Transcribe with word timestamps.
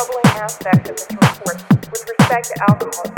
troubling 0.00 0.32
aspects 0.40 0.88
of 0.88 0.96
this 0.96 1.08
report 1.10 1.60
with 1.92 2.08
respect 2.08 2.46
to 2.46 2.54
alcoholism 2.70 3.12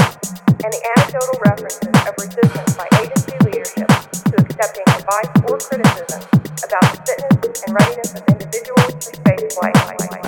and 0.64 0.72
the 0.72 0.82
anecdotal 0.96 1.38
references 1.46 1.94
of 1.94 2.14
resistance 2.18 2.74
by 2.74 2.88
agency 2.98 3.36
leadership 3.44 3.86
to 3.86 4.34
accepting 4.42 4.82
advice 4.88 5.30
or 5.46 5.58
criticism 5.58 6.22
about 6.64 6.82
the 6.90 7.02
fitness 7.06 7.62
and 7.62 7.74
readiness 7.74 8.14
of 8.14 8.22
individuals 8.28 8.94
to 9.06 9.16
face 9.22 9.56
life. 9.62 10.21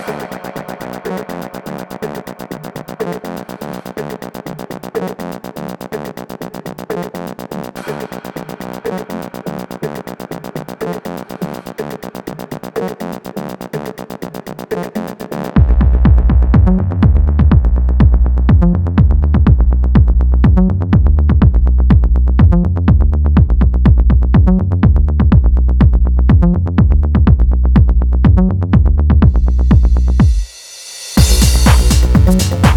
Thank 32.36 32.73